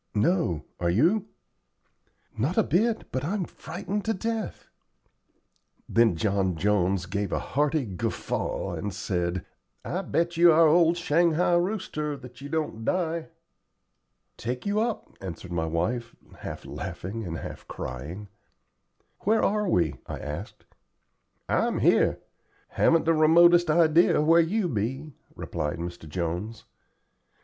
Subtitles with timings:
[0.15, 1.27] "No, are you?"
[2.35, 4.67] "Not a bit, but I'm frightened to death."
[5.87, 9.45] Then John Jones gave a hearty guffaw and said:
[9.85, 13.27] "I bet you our old shanghai rooster that you don't die."
[14.37, 18.27] "Take you up," answered my wife, half laughing and half crying.
[19.19, 20.65] "Where are we?" I asked.
[21.47, 22.17] "I'm here.
[22.69, 26.09] Haven't the remotest idea where you be," replied Mr.
[26.09, 26.63] Jones.